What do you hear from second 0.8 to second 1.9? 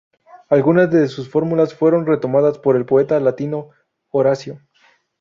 de sus fórmulas